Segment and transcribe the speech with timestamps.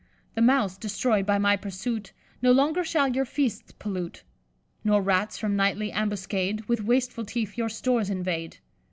[0.33, 2.11] The Mouse, destroy'd by my pursuit,
[2.41, 4.23] No longer shall your feasts pollute;
[4.83, 8.57] Nor Rats, from nightly ambuscade, With wasteful teeth your stores invade.